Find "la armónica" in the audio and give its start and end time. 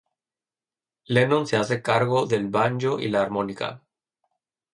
3.07-3.83